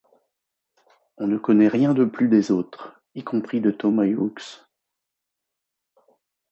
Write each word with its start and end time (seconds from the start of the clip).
On 1.19 1.27
ne 1.27 1.37
connaît 1.37 1.67
rien 1.67 1.93
de 1.93 2.05
plus 2.05 2.27
des 2.27 2.49
autres, 2.49 2.99
y 3.13 3.23
compris 3.23 3.61
de 3.61 3.69
Thomas 3.69 4.05
Hughes. 4.07 4.65